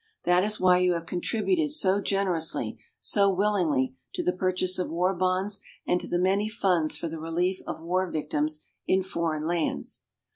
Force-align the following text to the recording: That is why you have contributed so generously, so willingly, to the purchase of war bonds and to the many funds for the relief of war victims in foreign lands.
That 0.25 0.43
is 0.43 0.59
why 0.59 0.79
you 0.79 0.93
have 0.93 1.05
contributed 1.05 1.71
so 1.71 2.01
generously, 2.01 2.79
so 2.99 3.31
willingly, 3.31 3.95
to 4.15 4.23
the 4.23 4.33
purchase 4.33 4.79
of 4.79 4.89
war 4.89 5.13
bonds 5.13 5.59
and 5.85 6.01
to 6.01 6.07
the 6.07 6.17
many 6.17 6.49
funds 6.49 6.97
for 6.97 7.07
the 7.07 7.19
relief 7.19 7.59
of 7.67 7.83
war 7.83 8.09
victims 8.09 8.65
in 8.87 9.03
foreign 9.03 9.45
lands. 9.45 10.01